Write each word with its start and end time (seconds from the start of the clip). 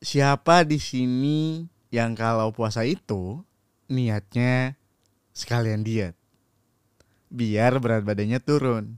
Siapa 0.00 0.64
di 0.64 0.80
sini 0.80 1.68
yang 1.92 2.16
kalau 2.16 2.56
puasa 2.56 2.88
itu 2.88 3.44
niatnya 3.84 4.80
sekalian 5.36 5.84
diet? 5.84 6.16
Biar 7.28 7.76
berat 7.84 8.08
badannya 8.08 8.40
turun. 8.40 8.96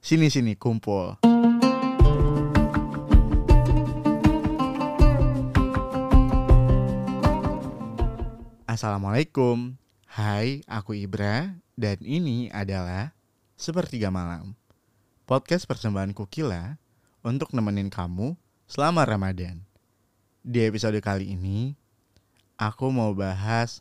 Sini 0.00 0.32
sini 0.32 0.56
kumpul. 0.56 1.20
Assalamualaikum. 8.64 9.76
Hai, 10.08 10.64
aku 10.64 10.96
Ibra 10.96 11.60
dan 11.76 12.00
ini 12.00 12.48
adalah 12.48 13.12
Sepertiga 13.60 14.08
Malam. 14.08 14.56
Podcast 15.28 15.68
persembahan 15.68 16.16
Kukila 16.16 16.80
untuk 17.20 17.52
nemenin 17.52 17.92
kamu 17.92 18.32
selama 18.64 19.04
Ramadan. 19.04 19.71
Di 20.42 20.66
episode 20.66 20.98
kali 20.98 21.38
ini, 21.38 21.78
aku 22.58 22.90
mau 22.90 23.14
bahas 23.14 23.78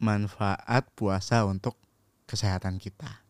manfaat 0.00 0.88
puasa 0.96 1.44
untuk 1.44 1.76
kesehatan 2.24 2.80
kita. 2.80 3.20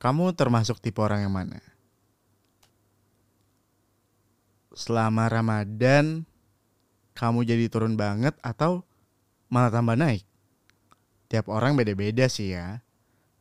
Kamu 0.00 0.32
termasuk 0.32 0.80
tipe 0.80 1.04
orang 1.04 1.28
yang 1.28 1.34
mana? 1.36 1.60
Selama 4.72 5.28
Ramadan, 5.28 6.24
kamu 7.12 7.52
jadi 7.52 7.68
turun 7.68 8.00
banget 8.00 8.32
atau 8.40 8.80
malah 9.52 9.68
tambah 9.68 10.00
naik. 10.00 10.24
Tiap 11.28 11.52
orang 11.52 11.76
beda-beda 11.76 12.32
sih 12.32 12.56
ya. 12.56 12.80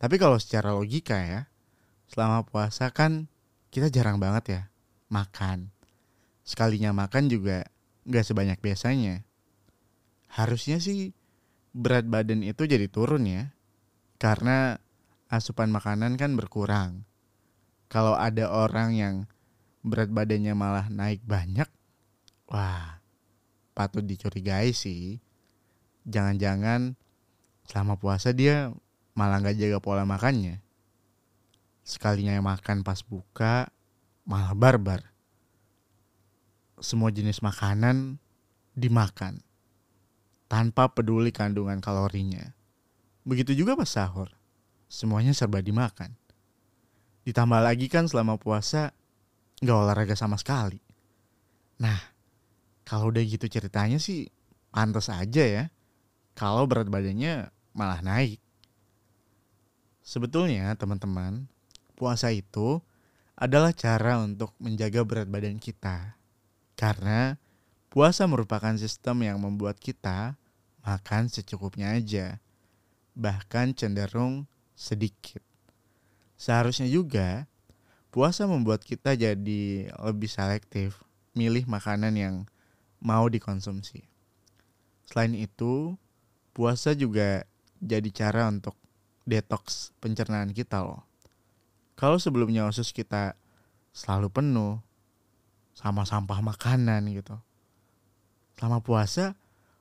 Tapi 0.04 0.20
kalau 0.20 0.36
secara 0.36 0.76
logika 0.76 1.16
ya, 1.16 1.48
selama 2.12 2.44
puasa 2.44 2.92
kan 2.92 3.32
kita 3.72 3.88
jarang 3.88 4.20
banget 4.20 4.44
ya 4.52 4.62
makan. 5.08 5.73
Sekalinya 6.44 6.92
makan 6.92 7.32
juga 7.32 7.68
nggak 8.08 8.26
sebanyak 8.28 8.60
biasanya. 8.60 9.24
Harusnya 10.28 10.78
sih 10.84 11.16
berat 11.72 12.06
badan 12.06 12.44
itu 12.44 12.68
jadi 12.68 12.88
turun 12.92 13.26
ya. 13.26 13.56
Karena 14.20 14.78
asupan 15.32 15.72
makanan 15.72 16.20
kan 16.20 16.36
berkurang. 16.38 17.08
Kalau 17.88 18.16
ada 18.16 18.52
orang 18.52 18.96
yang 18.96 19.16
berat 19.84 20.08
badannya 20.12 20.56
malah 20.56 20.88
naik 20.88 21.24
banyak, 21.28 21.68
wah 22.48 23.04
patut 23.74 24.06
dicurigai 24.06 24.72
sih 24.72 25.20
jangan-jangan 26.08 26.96
selama 27.68 27.96
puasa 27.96 28.36
dia 28.36 28.72
malah 29.16 29.40
nggak 29.40 29.58
jaga 29.60 29.80
pola 29.80 30.04
makannya. 30.04 30.60
Sekalinya 31.84 32.40
makan 32.40 32.82
pas 32.82 33.04
buka 33.04 33.72
malah 34.24 34.56
barbar. 34.56 35.13
Semua 36.84 37.16
jenis 37.16 37.40
makanan 37.40 38.20
dimakan 38.76 39.40
tanpa 40.52 40.92
peduli 40.92 41.32
kandungan 41.32 41.80
kalorinya. 41.80 42.52
Begitu 43.24 43.56
juga 43.56 43.80
pas 43.80 43.88
sahur. 43.88 44.28
Semuanya 44.92 45.32
serba 45.32 45.64
dimakan. 45.64 46.12
Ditambah 47.24 47.64
lagi 47.64 47.88
kan 47.88 48.04
selama 48.12 48.36
puasa 48.36 48.92
nggak 49.64 49.80
olahraga 49.80 50.14
sama 50.20 50.36
sekali. 50.36 50.84
Nah, 51.80 51.98
kalau 52.84 53.16
udah 53.16 53.24
gitu 53.24 53.48
ceritanya 53.48 53.96
sih 53.96 54.28
pantas 54.76 55.08
aja 55.08 55.48
ya 55.48 55.64
kalau 56.36 56.68
berat 56.68 56.92
badannya 56.92 57.48
malah 57.72 58.04
naik. 58.04 58.44
Sebetulnya 60.04 60.76
teman-teman, 60.76 61.48
puasa 61.96 62.28
itu 62.36 62.84
adalah 63.40 63.72
cara 63.72 64.20
untuk 64.20 64.52
menjaga 64.60 65.08
berat 65.08 65.32
badan 65.32 65.64
kita. 65.64 66.20
Karena 66.74 67.38
puasa 67.94 68.26
merupakan 68.26 68.74
sistem 68.76 69.22
yang 69.26 69.38
membuat 69.40 69.78
kita 69.78 70.36
makan 70.84 71.30
secukupnya 71.30 71.94
aja. 71.96 72.42
Bahkan 73.14 73.78
cenderung 73.78 74.50
sedikit. 74.74 75.40
Seharusnya 76.36 76.90
juga 76.90 77.46
puasa 78.10 78.46
membuat 78.50 78.84
kita 78.84 79.16
jadi 79.16 79.64
lebih 79.90 80.30
selektif 80.30 81.02
milih 81.34 81.66
makanan 81.66 82.14
yang 82.14 82.36
mau 83.02 83.26
dikonsumsi. 83.30 84.06
Selain 85.10 85.34
itu, 85.36 85.98
puasa 86.56 86.94
juga 86.94 87.46
jadi 87.84 88.10
cara 88.14 88.48
untuk 88.48 88.78
detox 89.28 89.92
pencernaan 90.00 90.52
kita 90.56 90.84
loh. 90.84 91.04
Kalau 91.94 92.18
sebelumnya 92.18 92.66
usus 92.68 92.90
kita 92.96 93.36
selalu 93.94 94.30
penuh 94.34 94.82
sama 95.74 96.06
sampah 96.06 96.40
makanan 96.42 97.06
gitu. 97.12 97.38
Selama 98.58 98.80
puasa 98.80 99.34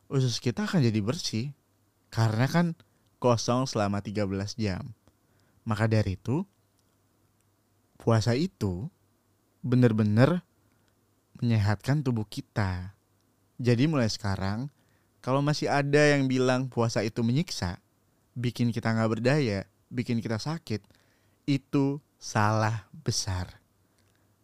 usus 0.08 0.40
kita 0.40 0.64
akan 0.68 0.84
jadi 0.84 1.00
bersih 1.00 1.46
karena 2.12 2.48
kan 2.48 2.66
kosong 3.20 3.68
selama 3.68 4.04
13 4.04 4.28
jam. 4.58 4.92
Maka 5.62 5.86
dari 5.86 6.18
itu 6.18 6.42
puasa 8.00 8.34
itu 8.34 8.90
benar-benar 9.62 10.42
menyehatkan 11.38 12.02
tubuh 12.02 12.26
kita. 12.26 12.98
Jadi 13.62 13.86
mulai 13.86 14.10
sekarang 14.10 14.66
kalau 15.22 15.38
masih 15.38 15.70
ada 15.70 16.02
yang 16.02 16.26
bilang 16.26 16.66
puasa 16.66 17.06
itu 17.06 17.22
menyiksa, 17.22 17.78
bikin 18.34 18.74
kita 18.74 18.90
nggak 18.90 19.10
berdaya, 19.18 19.70
bikin 19.86 20.18
kita 20.18 20.42
sakit, 20.42 20.82
itu 21.46 22.02
salah 22.18 22.90
besar. 22.90 23.62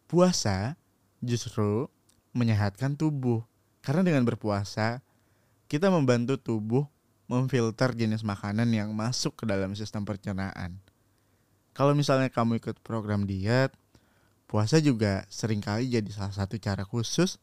Puasa 0.07 0.79
justru 1.23 1.91
menyehatkan 2.37 2.95
tubuh. 2.95 3.43
Karena 3.83 4.05
dengan 4.05 4.27
berpuasa, 4.27 5.01
kita 5.71 5.89
membantu 5.89 6.39
tubuh 6.39 6.85
memfilter 7.29 7.93
jenis 7.93 8.25
makanan 8.25 8.73
yang 8.73 8.91
masuk 8.97 9.37
ke 9.37 9.45
dalam 9.45 9.77
sistem 9.77 10.09
pencernaan. 10.09 10.81
Kalau 11.77 11.93
misalnya 11.93 12.33
kamu 12.33 12.59
ikut 12.59 12.81
program 12.83 13.29
diet, 13.29 13.71
puasa 14.49 14.81
juga 14.81 15.29
sering 15.29 15.61
kali 15.61 15.93
jadi 15.93 16.09
salah 16.11 16.35
satu 16.35 16.57
cara 16.57 16.83
khusus 16.83 17.37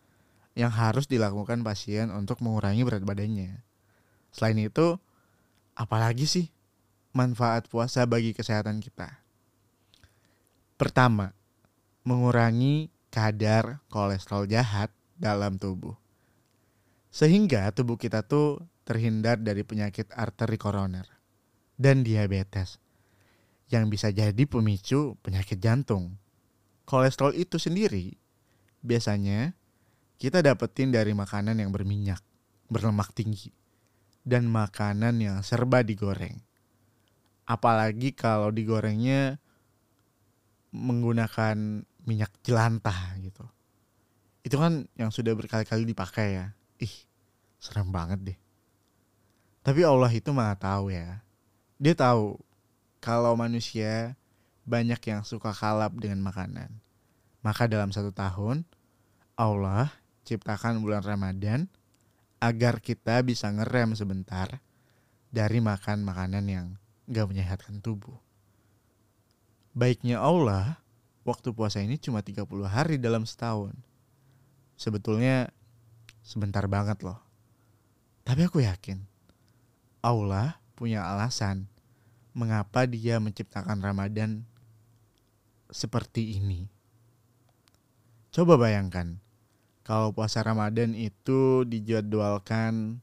yang 0.58 0.74
harus 0.74 1.06
dilakukan 1.06 1.62
pasien 1.62 2.10
untuk 2.10 2.42
mengurangi 2.42 2.82
berat 2.82 3.06
badannya. 3.06 3.62
Selain 4.34 4.58
itu, 4.60 4.98
apalagi 5.78 6.26
sih 6.26 6.48
manfaat 7.16 7.70
puasa 7.72 8.04
bagi 8.04 8.36
kesehatan 8.36 8.82
kita? 8.84 9.22
Pertama, 10.76 11.32
mengurangi 12.04 12.92
kadar 13.16 13.80
kolesterol 13.88 14.44
jahat 14.52 14.92
dalam 15.16 15.56
tubuh. 15.56 15.96
Sehingga 17.08 17.72
tubuh 17.72 17.96
kita 17.96 18.28
tuh 18.28 18.60
terhindar 18.84 19.40
dari 19.40 19.64
penyakit 19.64 20.12
arteri 20.12 20.60
koroner 20.60 21.08
dan 21.80 22.04
diabetes 22.04 22.76
yang 23.72 23.88
bisa 23.88 24.12
jadi 24.12 24.44
pemicu 24.44 25.16
penyakit 25.24 25.64
jantung. 25.64 26.20
Kolesterol 26.84 27.32
itu 27.40 27.56
sendiri 27.56 28.20
biasanya 28.84 29.56
kita 30.20 30.44
dapetin 30.44 30.92
dari 30.92 31.16
makanan 31.16 31.64
yang 31.64 31.72
berminyak, 31.72 32.20
berlemak 32.68 33.16
tinggi, 33.16 33.56
dan 34.28 34.52
makanan 34.52 35.24
yang 35.24 35.38
serba 35.40 35.88
digoreng. 35.88 36.44
Apalagi 37.48 38.12
kalau 38.12 38.52
digorengnya 38.52 39.40
menggunakan 40.76 41.88
minyak 42.06 42.32
jelantah 42.46 43.18
gitu. 43.20 43.44
Itu 44.46 44.62
kan 44.62 44.86
yang 44.94 45.10
sudah 45.10 45.34
berkali-kali 45.34 45.90
dipakai 45.90 46.38
ya. 46.38 46.48
Ih, 46.78 46.96
serem 47.58 47.90
banget 47.90 48.22
deh. 48.22 48.40
Tapi 49.66 49.82
Allah 49.82 50.14
itu 50.14 50.30
maha 50.30 50.54
tahu 50.54 50.94
ya. 50.94 51.26
Dia 51.82 51.98
tahu 51.98 52.38
kalau 53.02 53.34
manusia 53.34 54.14
banyak 54.66 55.02
yang 55.10 55.22
suka 55.26 55.50
kalap 55.50 55.98
dengan 55.98 56.22
makanan. 56.22 56.70
Maka 57.42 57.66
dalam 57.66 57.90
satu 57.90 58.14
tahun, 58.14 58.66
Allah 59.34 59.90
ciptakan 60.26 60.82
bulan 60.82 61.06
Ramadan 61.06 61.70
agar 62.42 62.82
kita 62.82 63.22
bisa 63.26 63.50
ngerem 63.50 63.98
sebentar 63.98 64.62
dari 65.34 65.62
makan 65.62 66.06
makanan 66.06 66.46
yang 66.46 66.68
gak 67.10 67.30
menyehatkan 67.30 67.82
tubuh. 67.82 68.18
Baiknya 69.74 70.22
Allah, 70.22 70.82
waktu 71.26 71.52
puasa 71.52 71.82
ini 71.82 71.98
cuma 71.98 72.22
30 72.22 72.46
hari 72.70 73.02
dalam 73.02 73.26
setahun. 73.26 73.74
Sebetulnya 74.78 75.50
sebentar 76.22 76.64
banget 76.70 77.02
loh. 77.02 77.18
Tapi 78.26 78.46
aku 78.46 78.62
yakin 78.62 79.02
Allah 80.06 80.62
punya 80.78 81.02
alasan 81.02 81.66
mengapa 82.38 82.86
dia 82.86 83.18
menciptakan 83.18 83.82
Ramadan 83.82 84.46
seperti 85.74 86.38
ini. 86.38 86.70
Coba 88.30 88.60
bayangkan, 88.60 89.18
kalau 89.88 90.12
puasa 90.12 90.44
Ramadan 90.44 90.92
itu 90.94 91.64
dijadwalkan 91.64 93.00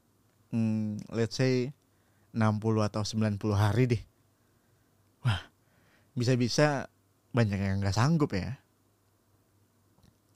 hmm, 0.53 1.01
let's 1.11 1.41
say 1.41 1.73
60 2.31 2.87
atau 2.87 3.01
90 3.01 3.41
hari 3.57 3.83
deh. 3.97 4.03
Wah, 5.25 5.41
bisa-bisa 6.13 6.92
banyak 7.33 7.57
yang 7.57 7.81
nggak 7.81 7.97
sanggup 7.97 8.31
ya. 8.37 8.61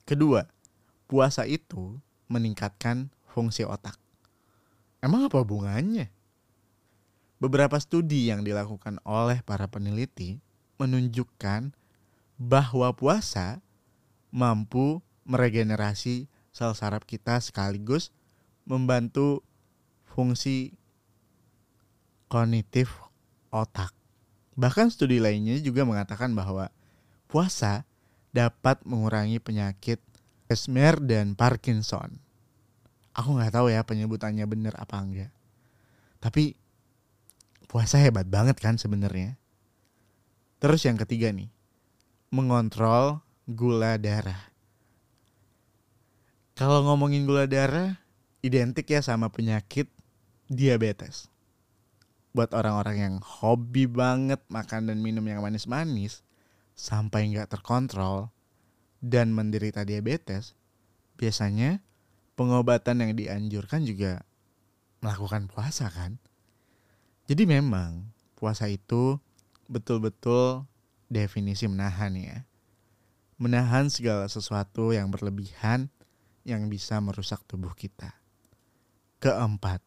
Kedua, 0.02 0.44
puasa 1.06 1.46
itu 1.46 1.96
meningkatkan 2.26 3.08
fungsi 3.30 3.62
otak. 3.62 3.96
Emang 4.98 5.30
apa 5.30 5.38
hubungannya? 5.40 6.10
Beberapa 7.38 7.78
studi 7.78 8.26
yang 8.26 8.42
dilakukan 8.42 8.98
oleh 9.06 9.46
para 9.46 9.70
peneliti 9.70 10.42
menunjukkan 10.82 11.70
bahwa 12.34 12.90
puasa 12.98 13.62
mampu 14.34 14.98
meregenerasi 15.22 16.26
sel 16.50 16.74
saraf 16.74 17.06
kita 17.06 17.38
sekaligus 17.38 18.10
membantu 18.66 19.46
fungsi 20.02 20.74
kognitif 22.26 22.90
otak. 23.54 23.94
Bahkan 24.58 24.90
studi 24.90 25.22
lainnya 25.22 25.62
juga 25.62 25.86
mengatakan 25.86 26.34
bahwa 26.34 26.74
puasa 27.28 27.84
dapat 28.32 28.80
mengurangi 28.88 29.38
penyakit 29.38 30.00
Alzheimer 30.48 30.96
dan 31.04 31.36
Parkinson. 31.36 32.16
Aku 33.12 33.36
nggak 33.36 33.52
tahu 33.52 33.68
ya 33.68 33.84
penyebutannya 33.84 34.48
benar 34.48 34.72
apa 34.80 34.96
enggak. 34.96 35.32
Tapi 36.24 36.56
puasa 37.68 38.00
hebat 38.00 38.24
banget 38.24 38.56
kan 38.56 38.80
sebenarnya. 38.80 39.36
Terus 40.58 40.82
yang 40.88 40.96
ketiga 40.96 41.28
nih, 41.30 41.52
mengontrol 42.32 43.20
gula 43.44 44.00
darah. 44.00 44.50
Kalau 46.58 46.82
ngomongin 46.82 47.28
gula 47.28 47.46
darah, 47.46 48.00
identik 48.42 48.90
ya 48.90 49.04
sama 49.04 49.30
penyakit 49.30 49.86
diabetes. 50.50 51.30
Buat 52.34 52.56
orang-orang 52.56 52.96
yang 52.98 53.14
hobi 53.22 53.86
banget 53.86 54.42
makan 54.50 54.90
dan 54.90 54.98
minum 54.98 55.22
yang 55.22 55.44
manis-manis, 55.44 56.26
sampai 56.78 57.34
nggak 57.34 57.50
terkontrol, 57.50 58.30
dan 59.02 59.34
menderita 59.34 59.82
diabetes, 59.82 60.54
biasanya 61.18 61.82
pengobatan 62.38 63.02
yang 63.02 63.12
dianjurkan 63.18 63.82
juga 63.82 64.22
melakukan 65.02 65.50
puasa 65.50 65.90
kan? 65.90 66.18
Jadi 67.26 67.44
memang 67.44 68.14
puasa 68.38 68.70
itu 68.70 69.18
betul-betul 69.66 70.64
definisi 71.10 71.66
menahan 71.66 72.14
ya. 72.14 72.38
Menahan 73.38 73.86
segala 73.90 74.26
sesuatu 74.26 74.90
yang 74.90 75.10
berlebihan 75.14 75.90
yang 76.42 76.66
bisa 76.66 76.98
merusak 76.98 77.42
tubuh 77.46 77.70
kita. 77.76 78.16
Keempat, 79.22 79.82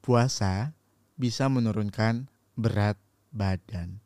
puasa 0.00 0.72
bisa 1.20 1.48
menurunkan 1.52 2.28
berat 2.56 2.96
badan. 3.32 4.00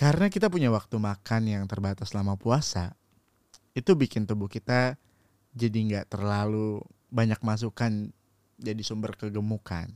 Karena 0.00 0.32
kita 0.32 0.48
punya 0.48 0.72
waktu 0.72 0.96
makan 0.96 1.44
yang 1.44 1.68
terbatas 1.68 2.08
selama 2.16 2.40
puasa, 2.40 2.96
itu 3.76 3.92
bikin 3.92 4.24
tubuh 4.24 4.48
kita 4.48 4.96
jadi 5.52 5.76
nggak 5.76 6.16
terlalu 6.16 6.80
banyak 7.12 7.36
masukan 7.44 8.08
jadi 8.56 8.80
sumber 8.80 9.12
kegemukan. 9.12 9.92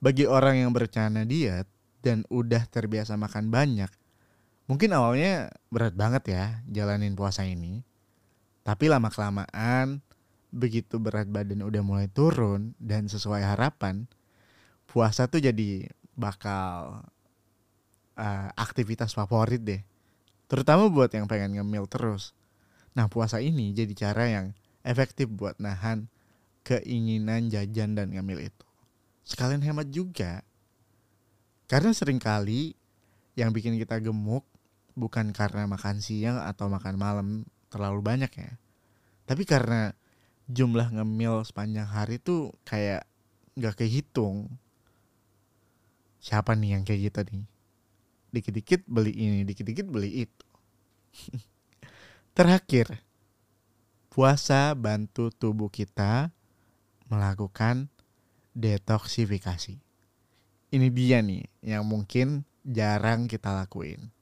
Bagi 0.00 0.24
orang 0.24 0.64
yang 0.64 0.70
berencana 0.72 1.28
diet 1.28 1.68
dan 2.00 2.24
udah 2.32 2.64
terbiasa 2.64 3.20
makan 3.20 3.52
banyak, 3.52 3.92
mungkin 4.64 4.96
awalnya 4.96 5.52
berat 5.68 5.92
banget 5.92 6.24
ya 6.32 6.44
jalanin 6.72 7.12
puasa 7.12 7.44
ini. 7.44 7.84
Tapi 8.64 8.88
lama-kelamaan, 8.88 10.00
begitu 10.48 10.96
berat 10.96 11.28
badan 11.28 11.60
udah 11.60 11.84
mulai 11.84 12.08
turun 12.08 12.72
dan 12.80 13.04
sesuai 13.04 13.44
harapan, 13.44 14.08
puasa 14.88 15.28
tuh 15.28 15.44
jadi 15.44 15.92
bakal 16.16 17.04
uh, 18.18 18.50
aktivitas 18.58 19.14
favorit 19.14 19.62
deh. 19.62 19.80
Terutama 20.50 20.90
buat 20.90 21.14
yang 21.14 21.30
pengen 21.30 21.54
ngemil 21.56 21.86
terus. 21.86 22.34
Nah 22.98 23.06
puasa 23.06 23.38
ini 23.38 23.70
jadi 23.70 23.94
cara 23.94 24.26
yang 24.26 24.46
efektif 24.82 25.30
buat 25.30 25.56
nahan 25.62 26.10
keinginan 26.66 27.48
jajan 27.48 27.94
dan 27.94 28.10
ngemil 28.10 28.50
itu 28.50 28.68
sekalian 29.28 29.60
hemat 29.60 29.92
juga. 29.92 30.40
Karena 31.68 31.92
sering 31.92 32.16
kali 32.16 32.72
yang 33.36 33.52
bikin 33.52 33.76
kita 33.76 34.00
gemuk 34.00 34.48
bukan 34.96 35.36
karena 35.36 35.68
makan 35.68 36.00
siang 36.00 36.40
atau 36.40 36.72
makan 36.72 36.96
malam 36.96 37.28
terlalu 37.68 38.00
banyak 38.00 38.32
ya. 38.32 38.56
Tapi 39.28 39.44
karena 39.44 39.92
jumlah 40.48 40.96
ngemil 40.96 41.44
sepanjang 41.44 41.84
hari 41.84 42.16
tuh 42.16 42.56
kayak 42.64 43.04
nggak 43.60 43.84
kehitung. 43.84 44.48
Siapa 46.24 46.56
nih 46.56 46.80
yang 46.80 46.82
kayak 46.88 47.12
gitu 47.12 47.20
nih? 47.28 47.44
Dikit-dikit 48.28 48.84
beli 48.84 49.12
ini, 49.16 49.40
dikit-dikit 49.44 49.86
beli 49.88 50.28
itu. 50.28 50.46
Terakhir, 52.36 53.02
puasa 54.12 54.76
bantu 54.76 55.32
tubuh 55.32 55.72
kita 55.72 56.30
melakukan 57.08 57.88
detoksifikasi. 58.52 59.80
Ini 60.68 60.88
dia 60.92 61.24
nih 61.24 61.48
yang 61.64 61.88
mungkin 61.88 62.44
jarang 62.66 63.24
kita 63.24 63.56
lakuin. 63.56 64.12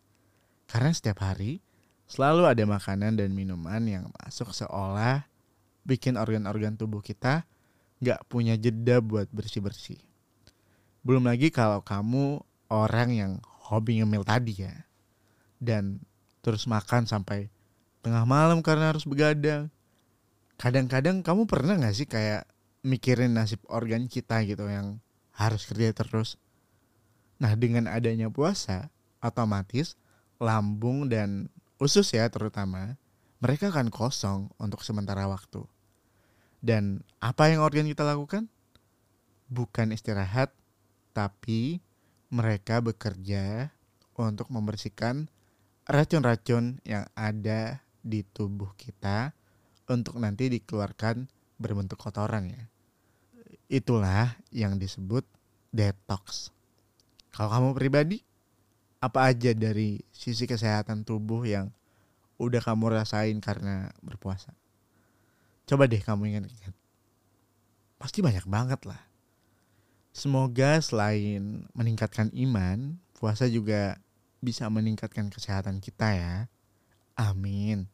Karena 0.71 0.95
setiap 0.95 1.27
hari 1.27 1.59
selalu 2.07 2.47
ada 2.47 2.63
makanan 2.63 3.19
dan 3.19 3.35
minuman 3.35 3.83
yang 3.83 4.05
masuk 4.23 4.55
seolah 4.55 5.27
bikin 5.83 6.15
organ-organ 6.15 6.79
tubuh 6.79 7.03
kita 7.03 7.47
nggak 8.03 8.27
punya 8.31 8.55
jeda 8.55 9.03
buat 9.03 9.27
bersih-bersih. 9.33 9.99
Belum 11.07 11.27
lagi 11.27 11.55
kalau 11.55 11.81
kamu 11.83 12.43
orang 12.71 13.11
yang 13.15 13.33
hobi 13.67 14.01
ngemil 14.01 14.23
tadi 14.23 14.63
ya. 14.63 14.75
Dan 15.59 16.03
terus 16.45 16.71
makan 16.71 17.11
sampai 17.11 17.51
tengah 18.07 18.23
malam 18.23 18.63
karena 18.63 18.95
harus 18.95 19.03
begadang. 19.03 19.67
Kadang-kadang 20.57 21.21
kamu 21.27 21.45
pernah 21.51 21.77
gak 21.77 21.97
sih 21.97 22.09
kayak 22.09 22.47
mikirin 22.87 23.35
nasib 23.35 23.61
organ 23.67 24.07
kita 24.07 24.47
gitu 24.47 24.71
yang 24.71 25.03
harus 25.35 25.67
kerja 25.67 25.91
terus. 25.93 26.39
Nah 27.43 27.53
dengan 27.59 27.91
adanya 27.91 28.31
puasa, 28.31 28.89
otomatis 29.21 29.99
lambung 30.41 31.11
dan 31.11 31.51
usus 31.77 32.09
ya 32.15 32.31
terutama, 32.33 32.97
mereka 33.43 33.69
akan 33.69 33.93
kosong 33.93 34.49
untuk 34.57 34.81
sementara 34.81 35.29
waktu. 35.29 35.67
Dan 36.65 37.05
apa 37.21 37.53
yang 37.53 37.61
organ 37.61 37.85
kita 37.85 38.07
lakukan? 38.07 38.49
Bukan 39.53 39.93
istirahat, 39.93 40.51
tapi 41.13 41.85
mereka 42.33 42.83
bekerja 42.83 43.71
untuk 44.17 44.49
membersihkan 44.51 45.31
racun-racun 45.87 46.83
yang 46.83 47.07
ada 47.15 47.85
di 48.03 48.27
tubuh 48.27 48.75
kita 48.75 49.31
untuk 49.87 50.19
nanti 50.19 50.51
dikeluarkan 50.51 51.31
berbentuk 51.61 52.01
kotoran 52.03 52.51
ya. 52.51 52.65
Itulah 53.71 54.35
yang 54.51 54.79
disebut 54.79 55.23
detox. 55.71 56.51
Kalau 57.31 57.51
kamu 57.53 57.69
pribadi, 57.77 58.19
apa 58.99 59.31
aja 59.31 59.55
dari 59.55 60.03
sisi 60.11 60.49
kesehatan 60.49 61.07
tubuh 61.07 61.47
yang 61.47 61.71
udah 62.43 62.63
kamu 62.63 62.97
rasain 62.97 63.39
karena 63.39 63.93
berpuasa? 64.03 64.51
Coba 65.67 65.87
deh 65.87 66.03
kamu 66.03 66.35
ingat-ingat. 66.35 66.75
Pasti 67.99 68.23
banyak 68.23 68.47
banget 68.47 68.81
lah. 68.87 69.06
Semoga 70.17 70.81
selain 70.81 71.69
meningkatkan 71.77 72.33
iman, 72.33 72.97
puasa 73.21 73.45
juga 73.53 74.01
bisa 74.41 74.65
meningkatkan 74.73 75.29
kesehatan 75.29 75.77
kita 75.85 76.09
ya. 76.17 76.35
Amin. 77.21 77.93